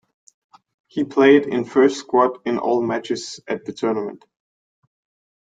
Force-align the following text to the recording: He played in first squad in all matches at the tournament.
He 0.87 1.03
played 1.03 1.45
in 1.45 1.63
first 1.63 1.97
squad 1.97 2.39
in 2.43 2.57
all 2.57 2.81
matches 2.81 3.39
at 3.47 3.65
the 3.65 3.71
tournament. 3.71 4.25